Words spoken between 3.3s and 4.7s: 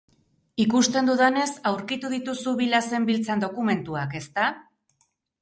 dokumentuak, ezta?